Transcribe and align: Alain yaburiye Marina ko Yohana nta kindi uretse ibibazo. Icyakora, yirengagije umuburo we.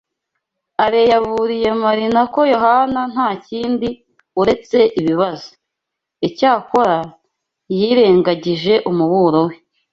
Alain 0.83 1.09
yaburiye 1.13 1.69
Marina 1.83 2.21
ko 2.33 2.39
Yohana 2.53 3.01
nta 3.13 3.29
kindi 3.47 3.87
uretse 4.41 4.79
ibibazo. 4.99 5.47
Icyakora, 6.27 6.97
yirengagije 7.77 8.73
umuburo 8.89 9.39
we. 9.47 9.53